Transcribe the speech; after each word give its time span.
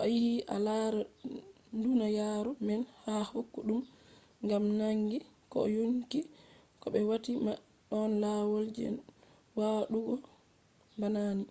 to 0.00 0.04
a 0.06 0.12
yiɗi 0.16 0.44
a 0.54 0.56
lara 0.66 1.00
duniyaru 1.80 2.50
man 2.66 2.82
ha 3.04 3.14
koyɗum 3.52 3.82
ngam 4.44 4.64
naangi 4.78 5.18
ko 5.52 5.58
yonki 5.76 6.20
ko 6.80 6.86
ɓe 6.92 7.00
waati 7.08 7.32
ma 7.44 7.52
ɗon 7.88 8.10
lawol 8.22 8.64
je 8.76 8.84
waɗugo 9.58 10.14
bana 11.00 11.20
ni 11.38 11.44